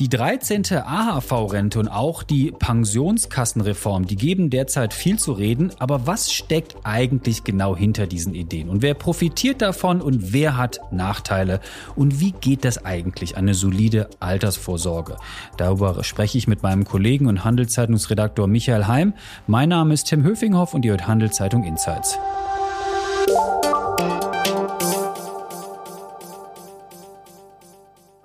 [0.00, 0.64] Die 13.
[0.72, 5.70] AHV-Rente und auch die Pensionskassenreform, die geben derzeit viel zu reden.
[5.78, 8.70] Aber was steckt eigentlich genau hinter diesen Ideen?
[8.70, 11.60] Und wer profitiert davon und wer hat Nachteile?
[11.94, 15.18] Und wie geht das eigentlich, eine solide Altersvorsorge?
[15.58, 19.12] Darüber spreche ich mit meinem Kollegen und Handelszeitungsredaktor Michael Heim.
[19.46, 22.18] Mein Name ist Tim Höfinghoff und ihr hört Handelszeitung Insights.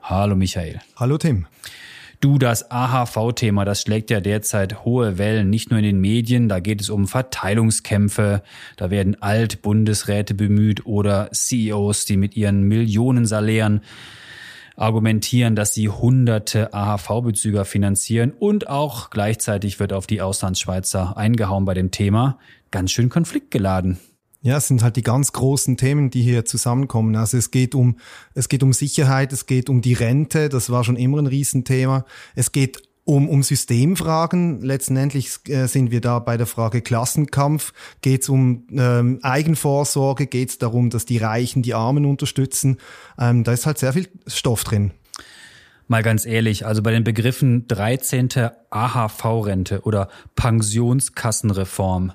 [0.09, 0.79] Hallo Michael.
[0.95, 1.47] Hallo Tim.
[2.21, 6.61] Du, das AHV-Thema, das schlägt ja derzeit hohe Wellen, nicht nur in den Medien, da
[6.61, 8.41] geht es um Verteilungskämpfe,
[8.77, 13.81] da werden Alt-Bundesräte bemüht oder CEOs, die mit ihren Millionensalären
[14.77, 21.73] argumentieren, dass sie hunderte AHV-Bezüger finanzieren und auch gleichzeitig wird auf die Auslandsschweizer eingehauen bei
[21.73, 22.39] dem Thema.
[22.71, 23.97] Ganz schön konfliktgeladen.
[24.41, 27.15] Ja, es sind halt die ganz großen Themen, die hier zusammenkommen.
[27.15, 27.97] Also es geht um,
[28.33, 32.05] es geht um Sicherheit, es geht um die Rente, das war schon immer ein Riesenthema.
[32.35, 34.61] Es geht um, um Systemfragen.
[34.61, 37.73] Letztendlich äh, sind wir da bei der Frage Klassenkampf.
[38.01, 40.27] Geht es um ähm, Eigenvorsorge?
[40.27, 42.77] Geht es darum, dass die Reichen die Armen unterstützen?
[43.17, 44.91] Ähm, da ist halt sehr viel Stoff drin.
[45.87, 48.29] Mal ganz ehrlich, also bei den Begriffen 13.
[48.69, 52.11] AHV-Rente oder Pensionskassenreform,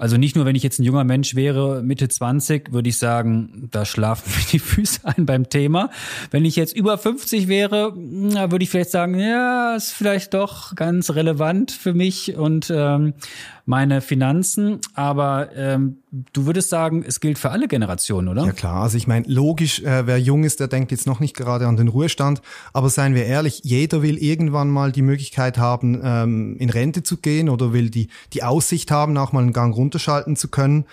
[0.00, 3.68] also nicht nur, wenn ich jetzt ein junger Mensch wäre, Mitte 20, würde ich sagen,
[3.70, 5.90] da schlafen mir die Füße ein beim Thema.
[6.30, 11.10] Wenn ich jetzt über 50 wäre, würde ich vielleicht sagen, ja, ist vielleicht doch ganz
[11.10, 13.12] relevant für mich und ähm,
[13.70, 14.80] meine Finanzen.
[14.94, 15.98] Aber ähm,
[16.32, 18.44] du würdest sagen, es gilt für alle Generationen, oder?
[18.44, 21.36] Ja klar, also ich meine, logisch, äh, wer jung ist, der denkt jetzt noch nicht
[21.36, 22.42] gerade an den Ruhestand.
[22.72, 27.16] Aber seien wir ehrlich, jeder will irgendwann mal die Möglichkeit haben, ähm, in Rente zu
[27.18, 30.84] gehen oder will die, die Aussicht haben, auch mal einen Gang runterschalten zu können.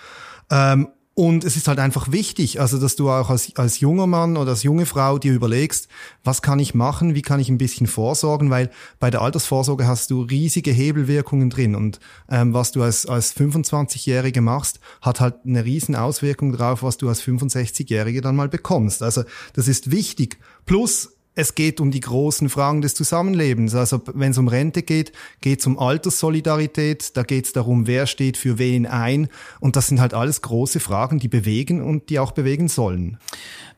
[0.50, 0.88] Ähm,
[1.18, 4.52] und es ist halt einfach wichtig, also dass du auch als, als junger Mann oder
[4.52, 5.88] als junge Frau dir überlegst,
[6.22, 10.12] was kann ich machen, wie kann ich ein bisschen vorsorgen, weil bei der Altersvorsorge hast
[10.12, 11.98] du riesige Hebelwirkungen drin und
[12.30, 17.08] ähm, was du als, als 25-Jährige machst, hat halt eine riesen Auswirkung darauf, was du
[17.08, 19.02] als 65-Jährige dann mal bekommst.
[19.02, 20.38] Also das ist wichtig.
[20.66, 23.72] Plus es geht um die großen Fragen des Zusammenlebens.
[23.76, 28.08] Also wenn es um Rente geht, geht es um Alterssolidarität, da geht es darum, wer
[28.08, 29.28] steht für wen ein.
[29.60, 33.18] Und das sind halt alles große Fragen, die bewegen und die auch bewegen sollen.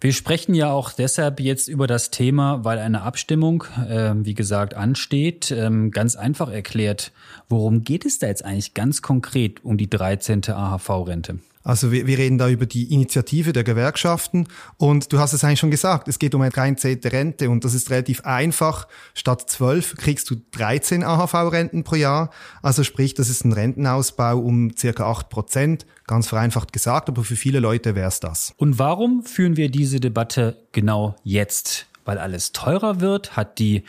[0.00, 4.72] Wir sprechen ja auch deshalb jetzt über das Thema, weil eine Abstimmung, äh, wie gesagt,
[4.72, 5.50] ansteht.
[5.50, 7.12] Ähm, ganz einfach erklärt,
[7.50, 10.48] worum geht es da jetzt eigentlich ganz konkret um die 13.
[10.48, 11.40] AHV-Rente?
[11.62, 14.48] Also wir, wir reden da über die Initiative der Gewerkschaften
[14.78, 17.00] und du hast es eigentlich schon gesagt, es geht um eine 13.
[17.04, 18.88] Rente und das ist relativ einfach.
[19.12, 22.30] Statt 12 kriegst du 13 AHV-Renten pro Jahr.
[22.62, 25.86] Also sprich, das ist ein Rentenausbau um circa 8 Prozent.
[26.06, 28.54] Ganz vereinfacht gesagt, aber für viele Leute wäre es das.
[28.56, 31.86] Und warum führen wir diese Debatte genau jetzt?
[32.06, 33.36] Weil alles teurer wird?
[33.36, 33.84] Hat die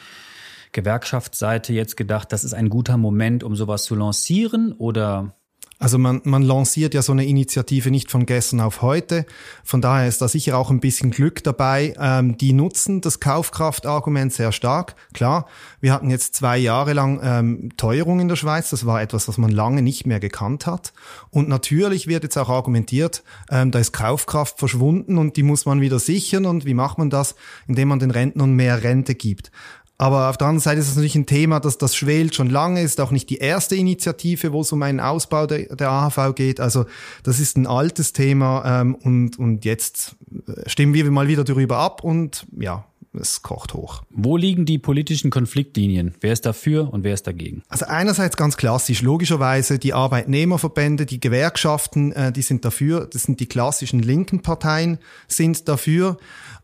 [0.73, 4.73] Gewerkschaftsseite jetzt gedacht, das ist ein guter Moment, um sowas zu lancieren?
[4.73, 5.33] Oder
[5.81, 9.25] also man, man lanciert ja so eine Initiative nicht von gestern auf heute.
[9.63, 11.95] Von daher ist da sicher auch ein bisschen Glück dabei.
[11.99, 14.95] Ähm, die nutzen das Kaufkraftargument sehr stark.
[15.15, 15.47] Klar,
[15.79, 18.69] wir hatten jetzt zwei Jahre lang ähm, Teuerung in der Schweiz.
[18.69, 20.93] Das war etwas, was man lange nicht mehr gekannt hat.
[21.31, 25.81] Und natürlich wird jetzt auch argumentiert, ähm, da ist Kaufkraft verschwunden und die muss man
[25.81, 26.45] wieder sichern.
[26.45, 27.33] Und wie macht man das?
[27.67, 29.51] Indem man den Rentnern mehr Rente gibt.
[30.01, 32.81] Aber auf der anderen Seite ist es natürlich ein Thema, dass das schwelt schon lange,
[32.81, 36.59] ist auch nicht die erste Initiative, wo es um einen Ausbau der, der AHV geht.
[36.59, 36.87] Also
[37.21, 40.15] das ist ein altes Thema ähm, und, und jetzt
[40.47, 44.03] äh, stimmen wir mal wieder darüber ab und ja, es kocht hoch.
[44.09, 46.15] Wo liegen die politischen Konfliktlinien?
[46.21, 47.61] Wer ist dafür und wer ist dagegen?
[47.67, 53.39] Also einerseits ganz klassisch, logischerweise die Arbeitnehmerverbände, die Gewerkschaften, äh, die sind dafür, das sind
[53.39, 54.97] die klassischen linken Parteien,
[55.27, 56.17] sind dafür.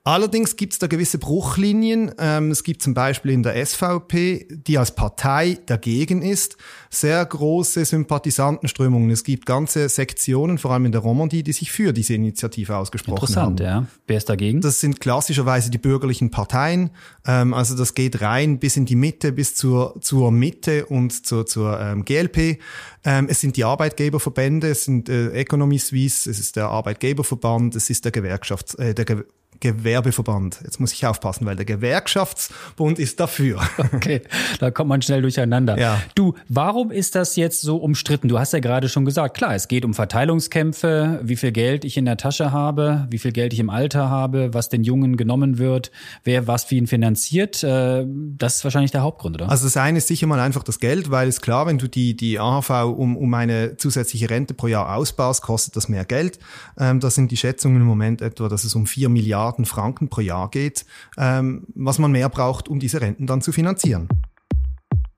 [0.08, 2.14] Allerdings gibt es da gewisse Bruchlinien.
[2.18, 6.56] Ähm, es gibt zum Beispiel in der SVP, die als Partei dagegen ist,
[6.90, 9.12] sehr große Sympathisantenströmungen.
[9.12, 13.18] Es gibt ganze Sektionen, vor allem in der Romandie, die sich für diese Initiative ausgesprochen
[13.18, 13.52] Interessant, haben.
[13.58, 14.00] Interessant, ja.
[14.08, 14.62] Wer ist dagegen?
[14.62, 16.92] Das sind klassischerweise die bürgerlichen Parteien.
[17.26, 21.46] Ähm, also das geht rein bis in die Mitte, bis zur, zur Mitte und zur,
[21.46, 22.60] zur ähm, GLP.
[23.04, 27.90] Ähm, es sind die Arbeitgeberverbände, es sind äh, Economy Suisse, es ist der Arbeitgeberverband, es
[27.90, 29.26] ist der Gewerkschafts, äh, der Ge
[29.60, 30.60] Gewerbeverband.
[30.64, 33.62] Jetzt muss ich aufpassen, weil der Gewerkschaftsbund ist dafür.
[33.98, 34.22] Okay,
[34.60, 35.80] da kommt man schnell durcheinander.
[35.80, 36.02] Ja.
[36.14, 38.28] Du, warum ist das jetzt so umstritten?
[38.28, 41.98] Du hast ja gerade schon gesagt, klar, es geht um Verteilungskämpfe, wie viel Geld ich
[41.98, 45.58] in der Tasche habe, wie viel Geld ich im Alter habe, was den Jungen genommen
[45.58, 45.92] wird,
[46.24, 47.64] wer was für ihn finanziert.
[47.64, 49.50] Äh, das ist wahrscheinlich der Hauptgrund, oder?
[49.50, 52.16] Also das eine ist sicher mal einfach das Geld, weil es klar, wenn du die,
[52.16, 56.40] die AHV um, um eine zusätzliche Rente pro Jahr ausbaust, kostet das mehr Geld.
[56.78, 60.10] Ähm, das sind die Schätzungen im Moment etwa, dass es um vier Milliarden Milliarden Franken
[60.10, 60.86] pro Jahr geht,
[61.18, 64.08] ähm, was man mehr braucht, um diese Renten dann zu finanzieren.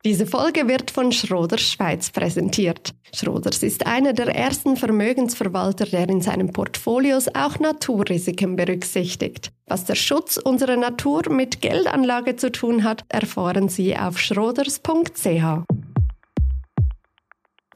[0.05, 2.93] Diese Folge wird von Schroders Schweiz präsentiert.
[3.13, 9.51] Schroders ist einer der ersten Vermögensverwalter, der in seinen Portfolios auch Naturrisiken berücksichtigt.
[9.67, 15.65] Was der Schutz unserer Natur mit Geldanlage zu tun hat, erfahren Sie auf schroders.ch.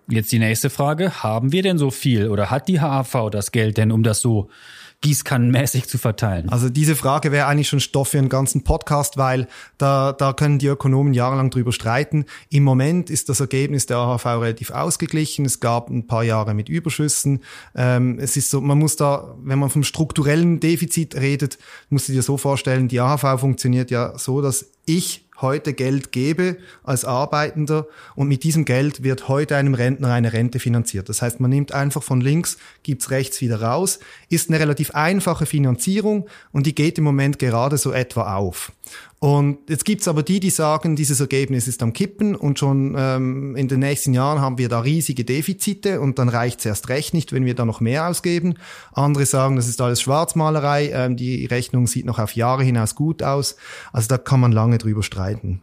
[0.10, 1.24] Jetzt die nächste Frage.
[1.24, 4.50] Haben wir denn so viel oder hat die HAV das Geld denn, um das so
[5.04, 6.50] gießkannenmäßig zu verteilen?
[6.50, 9.48] Also diese Frage wäre eigentlich schon Stoff für einen ganzen Podcast, weil
[9.78, 12.26] da, da können die Ökonomen jahrelang drüber streiten.
[12.50, 15.46] Im Moment ist das Ergebnis der AHV relativ ausgeglichen.
[15.46, 17.44] Es gab ein paar Jahre mit Überschüssen.
[17.76, 21.58] Ähm, es ist so, man muss da, wenn man vom strukturellen Defizit redet,
[21.90, 26.58] musst du dir so vorstellen, die AHV funktioniert ja so, dass ich heute Geld gebe
[26.84, 31.10] als Arbeitender und mit diesem Geld wird heute einem Rentner eine Rente finanziert.
[31.10, 34.00] Das heißt, man nimmt einfach von links, gibt's rechts wieder raus,
[34.30, 38.72] ist eine relativ einfache Finanzierung und die geht im Moment gerade so etwa auf.
[39.20, 43.56] Und jetzt gibt's aber die, die sagen, dieses Ergebnis ist am Kippen und schon ähm,
[43.56, 47.32] in den nächsten Jahren haben wir da riesige Defizite und dann reicht's erst recht nicht,
[47.32, 48.56] wenn wir da noch mehr ausgeben.
[48.92, 53.24] Andere sagen, das ist alles Schwarzmalerei, ähm, die Rechnung sieht noch auf Jahre hinaus gut
[53.24, 53.56] aus.
[53.94, 55.62] Also da kann man lange drüber streiten.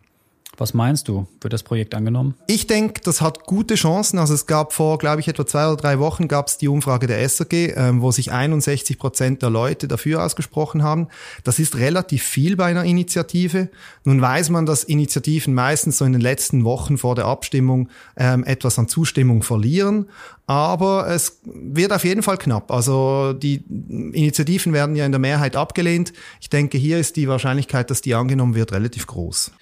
[0.61, 1.27] Was meinst du?
[1.41, 2.35] Wird das Projekt angenommen?
[2.47, 4.19] Ich denke, das hat gute Chancen.
[4.19, 7.07] Also es gab vor, glaube ich, etwa zwei oder drei Wochen gab es die Umfrage
[7.07, 11.09] der SRG, ähm, wo sich 61 Prozent der Leute dafür ausgesprochen haben.
[11.45, 13.71] Das ist relativ viel bei einer Initiative.
[14.05, 18.45] Nun weiß man, dass Initiativen meistens so in den letzten Wochen vor der Abstimmung ähm,
[18.45, 20.11] etwas an Zustimmung verlieren.
[20.47, 22.71] Aber es wird auf jeden Fall knapp.
[22.71, 26.13] Also die Initiativen werden ja in der Mehrheit abgelehnt.
[26.39, 29.53] Ich denke, hier ist die Wahrscheinlichkeit, dass die angenommen wird, relativ groß.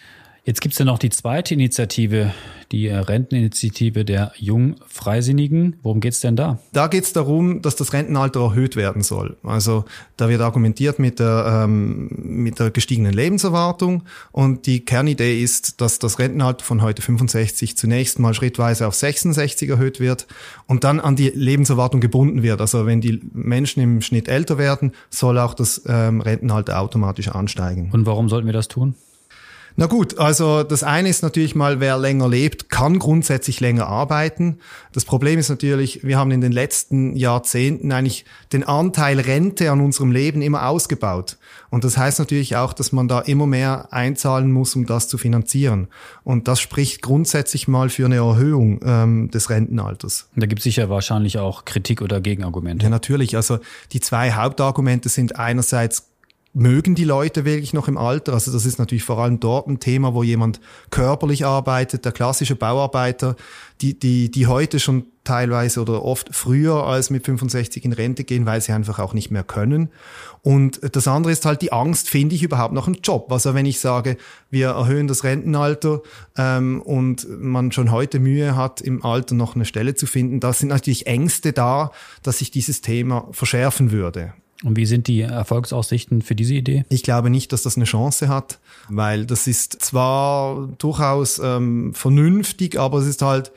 [0.48, 2.32] Jetzt gibt es ja noch die zweite Initiative,
[2.72, 5.76] die Renteninitiative der Jungfreisinnigen.
[5.82, 6.58] Worum geht es denn da?
[6.72, 9.36] Da geht es darum, dass das Rentenalter erhöht werden soll.
[9.42, 9.84] Also
[10.16, 15.98] da wird argumentiert mit der, ähm, mit der gestiegenen Lebenserwartung und die Kernidee ist, dass
[15.98, 20.26] das Rentenalter von heute 65 zunächst mal schrittweise auf 66 erhöht wird
[20.66, 22.62] und dann an die Lebenserwartung gebunden wird.
[22.62, 27.90] Also wenn die Menschen im Schnitt älter werden, soll auch das ähm, Rentenalter automatisch ansteigen.
[27.92, 28.94] Und warum sollten wir das tun?
[29.80, 34.58] Na gut, also das eine ist natürlich mal, wer länger lebt, kann grundsätzlich länger arbeiten.
[34.90, 39.80] Das Problem ist natürlich, wir haben in den letzten Jahrzehnten eigentlich den Anteil Rente an
[39.80, 41.38] unserem Leben immer ausgebaut.
[41.70, 45.16] Und das heißt natürlich auch, dass man da immer mehr einzahlen muss, um das zu
[45.16, 45.86] finanzieren.
[46.24, 50.28] Und das spricht grundsätzlich mal für eine Erhöhung ähm, des Rentenalters.
[50.34, 52.82] Da gibt es sicher wahrscheinlich auch Kritik oder Gegenargumente.
[52.82, 53.36] Ja, natürlich.
[53.36, 53.60] Also
[53.92, 56.07] die zwei Hauptargumente sind einerseits
[56.54, 58.32] mögen die Leute wirklich noch im Alter?
[58.32, 60.60] Also das ist natürlich vor allem dort ein Thema, wo jemand
[60.90, 63.36] körperlich arbeitet, der klassische Bauarbeiter,
[63.80, 68.46] die, die, die heute schon teilweise oder oft früher als mit 65 in Rente gehen,
[68.46, 69.90] weil sie einfach auch nicht mehr können.
[70.42, 73.30] Und das andere ist halt die Angst, finde ich überhaupt noch einen Job?
[73.30, 74.16] Also wenn ich sage,
[74.50, 76.00] wir erhöhen das Rentenalter
[76.36, 80.52] ähm, und man schon heute Mühe hat, im Alter noch eine Stelle zu finden, da
[80.52, 81.92] sind natürlich Ängste da,
[82.22, 84.32] dass sich dieses Thema verschärfen würde.
[84.64, 86.84] Und wie sind die Erfolgsaussichten für diese Idee?
[86.88, 88.58] Ich glaube nicht, dass das eine Chance hat,
[88.88, 93.52] weil das ist zwar durchaus ähm, vernünftig, aber es ist halt,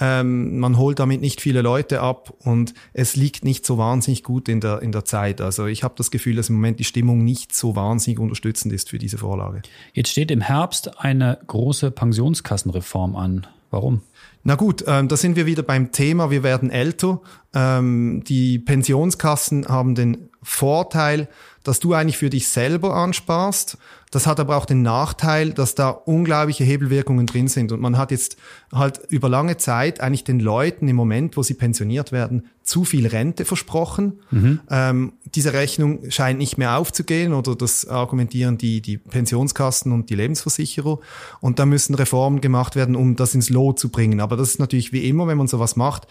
[0.00, 4.48] ähm, man holt damit nicht viele Leute ab und es liegt nicht so wahnsinnig gut
[4.48, 5.42] in der, in der Zeit.
[5.42, 8.88] Also ich habe das Gefühl, dass im Moment die Stimmung nicht so wahnsinnig unterstützend ist
[8.88, 9.60] für diese Vorlage.
[9.92, 13.46] Jetzt steht im Herbst eine große Pensionskassenreform an.
[13.70, 14.00] Warum?
[14.44, 17.20] Na gut, ähm, da sind wir wieder beim Thema, wir werden älter.
[17.52, 21.28] Ähm, die Pensionskassen haben den Vorteil,
[21.64, 23.76] dass du eigentlich für dich selber ansparst.
[24.12, 27.72] Das hat aber auch den Nachteil, dass da unglaubliche Hebelwirkungen drin sind.
[27.72, 28.36] Und man hat jetzt
[28.72, 33.06] halt über lange Zeit eigentlich den Leuten im Moment, wo sie pensioniert werden, zu viel
[33.06, 34.20] Rente versprochen.
[34.30, 34.60] Mhm.
[34.68, 40.16] Ähm, diese Rechnung scheint nicht mehr aufzugehen oder das argumentieren die, die Pensionskassen und die
[40.16, 40.98] Lebensversicherer.
[41.40, 44.20] Und da müssen Reformen gemacht werden, um das ins Lot zu bringen.
[44.20, 46.08] Aber das ist natürlich wie immer, wenn man sowas macht,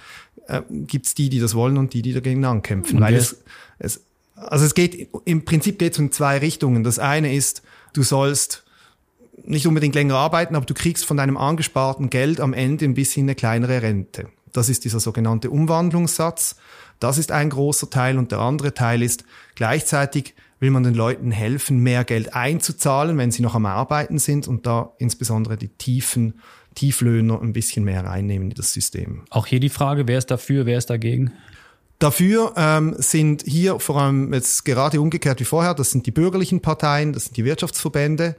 [0.48, 2.98] äh, gibt es die, die das wollen und die, die dagegen ankämpfen.
[2.98, 3.44] Und weil es,
[3.78, 4.02] es
[4.36, 6.84] also es geht, im Prinzip geht es um zwei Richtungen.
[6.84, 8.64] Das eine ist, du sollst
[9.44, 13.24] nicht unbedingt länger arbeiten, aber du kriegst von deinem angesparten Geld am Ende ein bisschen
[13.26, 14.30] eine kleinere Rente.
[14.56, 16.56] Das ist dieser sogenannte Umwandlungssatz.
[17.00, 21.32] Das ist ein großer Teil und der andere Teil ist, gleichzeitig will man den Leuten
[21.32, 26.40] helfen, mehr Geld einzuzahlen, wenn sie noch am Arbeiten sind und da insbesondere die tiefen
[26.76, 29.24] Tieflöhner ein bisschen mehr reinnehmen in das System.
[29.30, 31.34] Auch hier die Frage, wer ist dafür, wer ist dagegen?
[32.00, 36.62] Dafür ähm, sind hier vor allem jetzt gerade umgekehrt wie vorher, das sind die bürgerlichen
[36.62, 38.36] Parteien, das sind die Wirtschaftsverbände.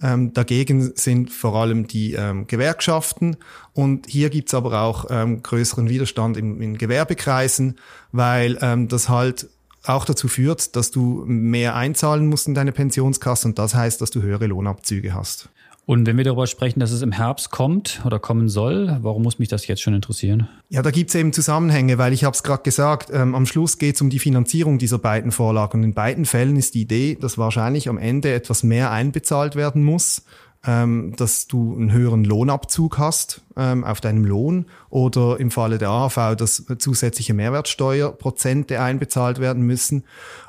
[0.00, 3.36] Ähm, dagegen sind vor allem die ähm, Gewerkschaften
[3.72, 7.78] und hier gibt's aber auch ähm, größeren Widerstand in, in Gewerbekreisen,
[8.12, 9.48] weil ähm, das halt
[9.84, 14.10] auch dazu führt, dass du mehr einzahlen musst in deine Pensionskasse und das heißt, dass
[14.10, 15.48] du höhere Lohnabzüge hast.
[15.88, 19.38] Und wenn wir darüber sprechen, dass es im Herbst kommt oder kommen soll, warum muss
[19.38, 20.46] mich das jetzt schon interessieren?
[20.68, 24.02] Ja, da gibt's eben Zusammenhänge, weil ich habe es gerade gesagt, ähm, am Schluss geht's
[24.02, 25.78] um die Finanzierung dieser beiden Vorlagen.
[25.78, 29.82] Und in beiden Fällen ist die Idee, dass wahrscheinlich am Ende etwas mehr einbezahlt werden
[29.82, 30.24] muss,
[30.66, 35.88] ähm, dass du einen höheren Lohnabzug hast ähm, auf deinem Lohn oder im Falle der
[35.88, 40.04] AHV, dass zusätzliche Mehrwertsteuerprozente einbezahlt werden müssen.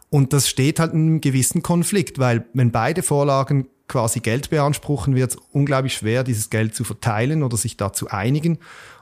[0.10, 5.15] Und das steht halt in einem gewissen Konflikt, weil wenn beide Vorlagen quasi Geld beanspruchen,
[5.15, 8.60] wird es unglaublich schwer, dieses Geld zu verteilen oder sich da zu einigen.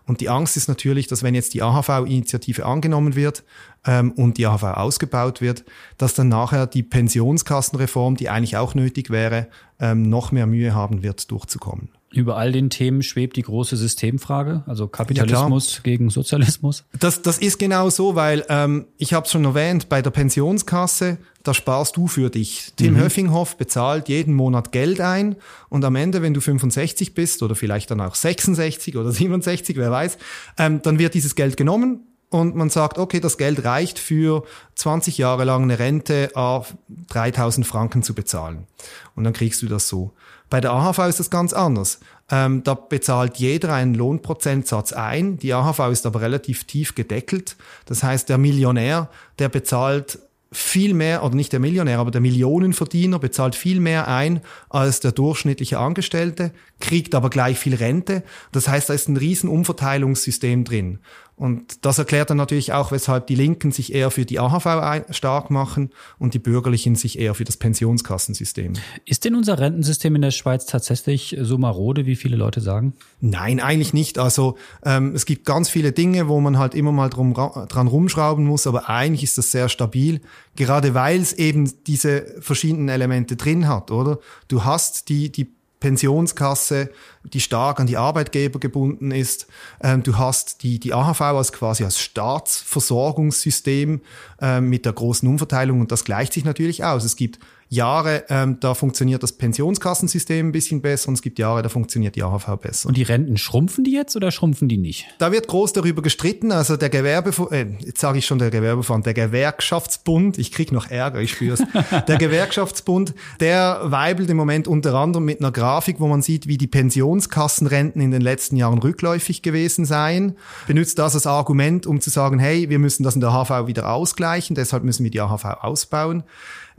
[0.08, 3.44] Und die Angst ist natürlich, dass wenn jetzt die AHV-Initiative angenommen wird
[3.86, 5.66] ähm, und die AHV ausgebaut wird,
[5.98, 9.48] dass dann nachher die Pensionskassenreform, die eigentlich auch nötig wäre,
[9.80, 11.90] ähm, noch mehr Mühe haben wird, durchzukommen.
[12.10, 16.86] Über all den Themen schwebt die große Systemfrage, also Kapitalismus ja, gegen Sozialismus.
[16.98, 21.18] Das, das ist genau so, weil ähm, ich habe es schon erwähnt, bei der Pensionskasse,
[21.44, 22.72] da sparst du für dich.
[22.78, 23.00] Tim mhm.
[23.00, 25.36] Höffinghoff bezahlt jeden Monat Geld ein
[25.68, 29.92] und am Ende, wenn du 65 bist oder vielleicht dann auch 66 oder 67, wer
[29.92, 30.18] weiß,
[30.58, 34.44] ähm, dann wird dieses Geld genommen und man sagt, okay, das Geld reicht für
[34.76, 36.76] 20 Jahre lang eine Rente auf
[37.10, 38.68] 3000 Franken zu bezahlen.
[39.16, 40.14] Und dann kriegst du das so.
[40.50, 42.00] Bei der AHV ist das ganz anders.
[42.30, 45.38] Ähm, da bezahlt jeder einen Lohnprozentsatz ein.
[45.38, 47.56] Die AHV ist aber relativ tief gedeckelt.
[47.86, 50.20] Das heißt, der Millionär, der bezahlt
[50.52, 55.12] viel mehr, oder nicht der Millionär, aber der Millionenverdiener bezahlt viel mehr ein als der
[55.12, 58.24] durchschnittliche Angestellte, kriegt aber gleich viel Rente.
[58.54, 61.00] Das heißt, da ist ein riesen Umverteilungssystem drin.
[61.38, 65.52] Und das erklärt dann natürlich auch, weshalb die Linken sich eher für die AHV stark
[65.52, 68.74] machen und die Bürgerlichen sich eher für das Pensionskassensystem.
[69.06, 72.94] Ist denn unser Rentensystem in der Schweiz tatsächlich so marode, wie viele Leute sagen?
[73.22, 74.18] Nein, eigentlich nicht.
[74.18, 78.44] Also ähm, es gibt ganz viele Dinge, wo man halt immer mal drum, dran rumschrauben
[78.44, 80.22] muss, aber eigentlich ist das sehr stabil,
[80.56, 84.18] gerade weil es eben diese verschiedenen Elemente drin hat, oder?
[84.48, 86.90] Du hast die, die Pensionskasse,
[87.24, 89.48] die stark an die Arbeitgeber gebunden ist.
[89.82, 94.02] Ähm, du hast die, die AHV als quasi als Staatsversorgungssystem
[94.42, 97.04] ähm, mit der großen Umverteilung und das gleicht sich natürlich aus.
[97.04, 97.40] Es gibt
[97.70, 102.16] Jahre, ähm, da funktioniert das Pensionskassensystem ein bisschen besser und es gibt Jahre, da funktioniert
[102.16, 102.88] die AHV besser.
[102.88, 105.08] Und die Renten schrumpfen die jetzt oder schrumpfen die nicht?
[105.18, 106.52] Da wird groß darüber gestritten.
[106.52, 110.90] Also der Gewerbe, äh, jetzt sage ich schon der Gewerbeverband, der Gewerkschaftsbund, ich krieg noch
[110.90, 111.64] Ärger, ich spüre es.
[112.08, 116.58] der Gewerkschaftsbund, der weibelt im Moment unter anderem mit einer Grafik, wo man sieht, wie
[116.58, 120.38] die Pensionskassenrenten in den letzten Jahren rückläufig gewesen seien.
[120.68, 123.92] Benutzt das als Argument, um zu sagen, hey, wir müssen das in der AHV wieder
[123.92, 126.24] ausgleichen, deshalb müssen wir die AHV ausbauen.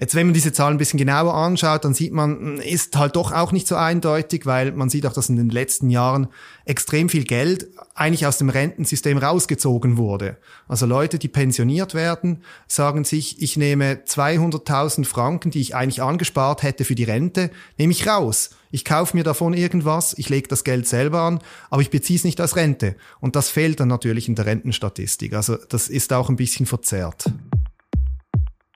[0.01, 3.17] Jetzt, wenn man diese Zahlen ein bisschen genauer anschaut, dann sieht man, hm, ist halt
[3.17, 6.29] doch auch nicht so eindeutig, weil man sieht auch, dass in den letzten Jahren
[6.67, 10.37] extrem viel Geld eigentlich aus dem Rentensystem rausgezogen wurde.
[10.69, 16.63] Also Leute, die pensioniert werden, sagen sich, ich nehme 200.000 Franken, die ich eigentlich angespart
[16.63, 18.51] hätte für die Rente, nehme ich raus.
[18.71, 21.41] Ich kaufe mir davon irgendwas, ich lege das Geld selber an,
[21.71, 22.95] aber ich beziehe es nicht als Rente.
[23.19, 25.33] Und das fehlt dann natürlich in der Rentenstatistik.
[25.33, 27.25] Also das ist auch ein bisschen verzerrt.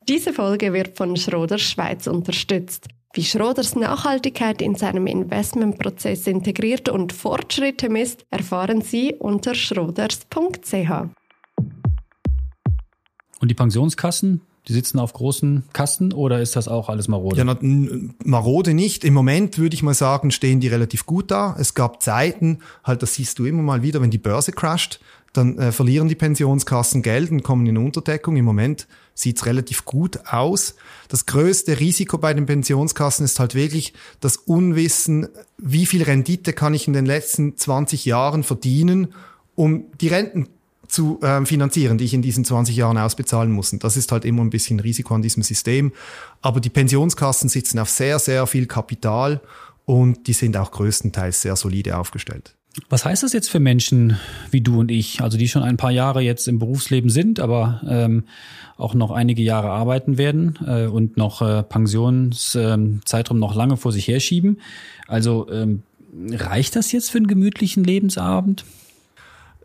[0.09, 2.88] Diese Folge wird von Schroders Schweiz unterstützt.
[3.14, 10.90] Wie Schroders Nachhaltigkeit in seinem Investmentprozess integriert und Fortschritte misst, erfahren Sie unter schroders.ch.
[13.40, 17.37] Und die Pensionskassen, die sitzen auf großen Kasten oder ist das auch alles marode?
[17.37, 17.56] Ja,
[18.25, 19.04] marode nicht.
[19.04, 21.54] Im Moment würde ich mal sagen, stehen die relativ gut da.
[21.59, 25.00] Es gab Zeiten, halt, das siehst du immer mal wieder, wenn die Börse crasht,
[25.32, 28.37] dann äh, verlieren die Pensionskassen Geld und kommen in Unterdeckung.
[28.37, 30.75] Im Moment sieht's relativ gut aus.
[31.09, 35.28] Das größte Risiko bei den Pensionskassen ist halt wirklich das Unwissen,
[35.59, 39.14] wie viel Rendite kann ich in den letzten 20 Jahren verdienen,
[39.54, 40.49] um die Renten
[40.88, 43.73] zu äh, finanzieren, die ich in diesen 20 Jahren ausbezahlen muss.
[43.73, 45.92] Und das ist halt immer ein bisschen Risiko an diesem System.
[46.42, 49.40] Aber die Pensionskassen sitzen auf sehr, sehr viel Kapital
[49.87, 52.54] und die sind auch größtenteils sehr solide aufgestellt.
[52.88, 54.18] Was heißt das jetzt für Menschen
[54.50, 57.82] wie du und ich, also die schon ein paar Jahre jetzt im Berufsleben sind, aber
[57.86, 58.24] ähm,
[58.78, 63.92] auch noch einige Jahre arbeiten werden äh, und noch äh, Pensionszeitraum ähm, noch lange vor
[63.92, 64.60] sich herschieben?
[65.06, 65.82] Also ähm,
[66.30, 68.64] reicht das jetzt für einen gemütlichen Lebensabend?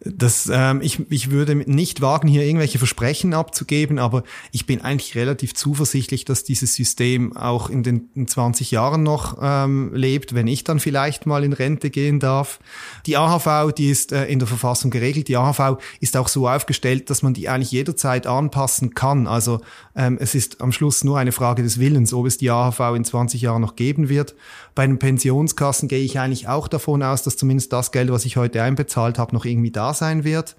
[0.03, 5.15] Das, ähm, ich, ich würde nicht wagen, hier irgendwelche Versprechen abzugeben, aber ich bin eigentlich
[5.15, 10.47] relativ zuversichtlich, dass dieses System auch in den in 20 Jahren noch ähm, lebt, wenn
[10.47, 12.59] ich dann vielleicht mal in Rente gehen darf.
[13.07, 15.27] Die AHV, die ist äh, in der Verfassung geregelt.
[15.29, 19.25] Die AHV ist auch so aufgestellt, dass man die eigentlich jederzeit anpassen kann.
[19.25, 19.61] Also
[19.95, 23.03] ähm, es ist am Schluss nur eine Frage des Willens, ob es die AHV in
[23.03, 24.35] 20 Jahren noch geben wird.
[24.77, 28.37] Bei den Pensionskassen gehe ich eigentlich auch davon aus, dass zumindest das Geld, was ich
[28.37, 30.55] heute einbezahlt habe, noch irgendwie da sein wird.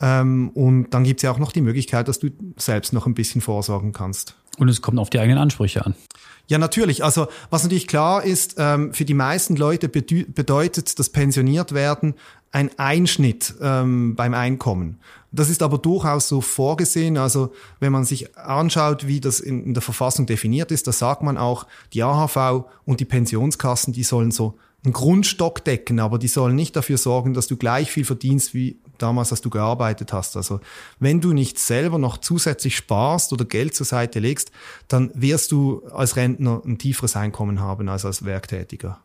[0.00, 3.14] Ähm, und dann gibt es ja auch noch die Möglichkeit, dass du selbst noch ein
[3.14, 4.36] bisschen vorsorgen kannst.
[4.58, 5.96] Und es kommt auf die eigenen Ansprüche an.
[6.46, 7.02] Ja, natürlich.
[7.02, 12.14] Also was natürlich klar ist, ähm, für die meisten Leute bedeutet das pensioniert werden
[12.52, 15.00] ein Einschnitt ähm, beim Einkommen.
[15.30, 17.18] Das ist aber durchaus so vorgesehen.
[17.18, 21.22] Also wenn man sich anschaut, wie das in, in der Verfassung definiert ist, da sagt
[21.22, 26.28] man auch, die AHV und die Pensionskassen, die sollen so einen Grundstock decken, aber die
[26.28, 30.36] sollen nicht dafür sorgen, dass du gleich viel verdienst wie damals, als du gearbeitet hast.
[30.36, 30.60] Also
[30.98, 34.50] wenn du nicht selber noch zusätzlich sparst oder Geld zur Seite legst,
[34.86, 39.00] dann wirst du als Rentner ein tieferes Einkommen haben als als Werktätiger.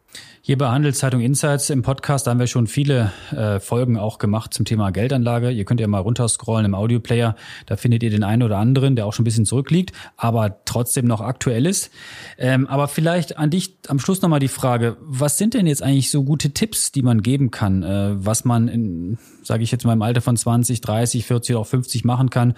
[0.46, 4.66] Hier bei Handelszeitung Insights im Podcast haben wir schon viele äh, Folgen auch gemacht zum
[4.66, 5.52] Thema Geldanlage.
[5.52, 7.38] Ihr könnt ja mal runterscrollen im Audioplayer.
[7.66, 11.06] Da findet ihr den einen oder anderen, der auch schon ein bisschen zurückliegt, aber trotzdem
[11.06, 11.92] noch aktuell ist.
[12.38, 16.12] Ähm, aber vielleicht an dich am Schluss nochmal die Frage, was sind denn jetzt eigentlich
[16.12, 19.94] so gute Tipps, die man geben kann, äh, was man in, sage ich jetzt mal
[19.94, 22.56] im Alter von 20, 30, 40 oder auch 50 machen kann,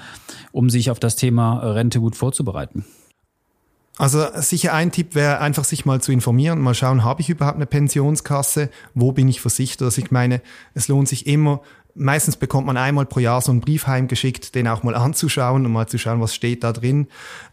[0.52, 2.84] um sich auf das Thema Rente gut vorzubereiten?
[3.98, 7.56] Also sicher ein Tipp wäre einfach sich mal zu informieren, mal schauen, habe ich überhaupt
[7.56, 9.84] eine Pensionskasse, wo bin ich versichert.
[9.84, 10.42] Also ich meine,
[10.74, 11.62] es lohnt sich immer,
[11.96, 15.72] meistens bekommt man einmal pro Jahr so einen Brief heimgeschickt, den auch mal anzuschauen und
[15.72, 17.08] mal zu schauen, was steht da drin.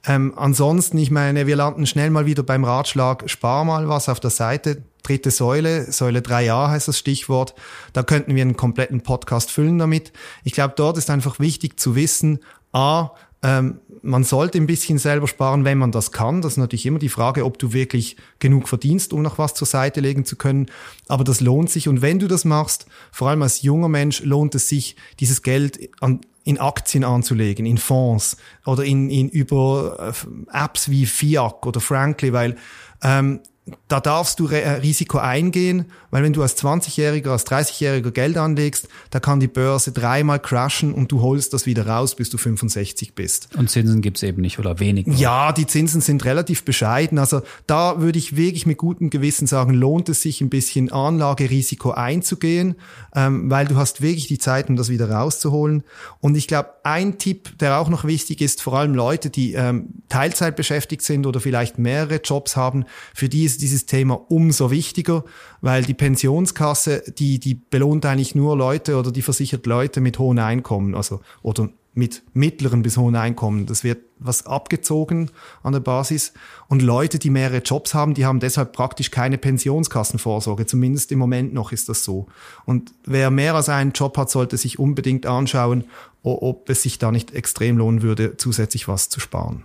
[0.04, 4.20] Ähm, ansonsten, ich meine, wir landen schnell mal wieder beim Ratschlag, spar mal was auf
[4.20, 4.82] der Seite.
[5.04, 7.54] Dritte Säule, Säule 3a heißt das Stichwort.
[7.92, 10.12] Da könnten wir einen kompletten Podcast füllen damit.
[10.44, 12.40] Ich glaube, dort ist einfach wichtig zu wissen,
[12.72, 13.10] a,
[13.42, 16.42] ähm, man sollte ein bisschen selber sparen, wenn man das kann.
[16.42, 19.66] Das ist natürlich immer die Frage, ob du wirklich genug verdienst, um noch was zur
[19.66, 20.66] Seite legen zu können.
[21.08, 21.88] Aber das lohnt sich.
[21.88, 25.88] Und wenn du das machst, vor allem als junger Mensch, lohnt es sich, dieses Geld
[26.00, 31.80] an, in Aktien anzulegen, in Fonds oder in, in über äh, Apps wie Fiat oder
[31.80, 32.56] Frankly, weil
[33.02, 33.40] ähm,
[33.86, 38.88] da darfst du äh, Risiko eingehen, weil wenn du als 20-Jähriger, als 30-Jähriger Geld anlegst,
[39.10, 43.14] da kann die Börse dreimal crashen und du holst das wieder raus, bis du 65
[43.14, 43.48] bist.
[43.56, 45.06] Und Zinsen gibt's eben nicht oder wenig.
[45.06, 45.16] Oder?
[45.16, 47.18] Ja, die Zinsen sind relativ bescheiden.
[47.18, 51.92] Also da würde ich wirklich mit gutem Gewissen sagen, lohnt es sich ein bisschen Anlagerisiko
[51.92, 52.74] einzugehen,
[53.14, 55.84] ähm, weil du hast wirklich die Zeit, um das wieder rauszuholen.
[56.20, 60.02] Und ich glaube, ein Tipp, der auch noch wichtig ist, vor allem Leute, die ähm,
[60.08, 65.24] Teilzeit beschäftigt sind oder vielleicht mehrere Jobs haben, für die ist dieses Thema umso wichtiger,
[65.60, 70.38] weil die Pensionskasse, die, die belohnt eigentlich nur Leute oder die versichert Leute mit hohen
[70.38, 73.66] Einkommen, also, oder mit mittleren bis hohen Einkommen.
[73.66, 75.30] Das wird was abgezogen
[75.62, 76.32] an der Basis.
[76.68, 80.64] Und Leute, die mehrere Jobs haben, die haben deshalb praktisch keine Pensionskassenvorsorge.
[80.64, 82.26] Zumindest im Moment noch ist das so.
[82.64, 85.84] Und wer mehr als einen Job hat, sollte sich unbedingt anschauen,
[86.22, 89.64] ob es sich da nicht extrem lohnen würde, zusätzlich was zu sparen.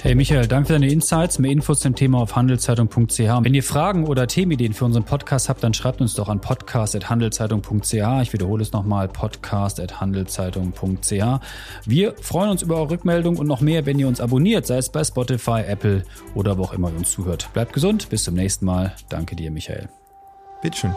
[0.00, 1.40] Hey Michael, danke für deine Insights.
[1.40, 3.18] Mehr Infos zum Thema auf handelszeitung.ch.
[3.18, 8.22] Wenn ihr Fragen oder Themenideen für unseren Podcast habt, dann schreibt uns doch an podcast.handelszeitung.ch.
[8.22, 11.40] Ich wiederhole es nochmal, podcast.handelszeitung.ch.
[11.84, 14.90] Wir freuen uns über eure Rückmeldung und noch mehr, wenn ihr uns abonniert, sei es
[14.90, 17.52] bei Spotify, Apple oder wo auch immer ihr uns zuhört.
[17.52, 18.94] Bleibt gesund, bis zum nächsten Mal.
[19.08, 19.88] Danke dir, Michael.
[20.62, 20.92] Bitteschön.